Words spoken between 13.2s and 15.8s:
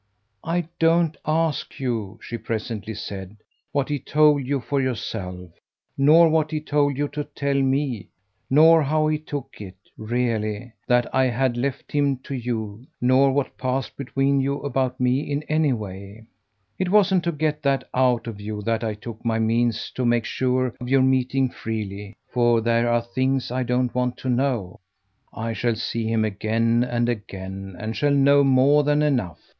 what passed between you about me in any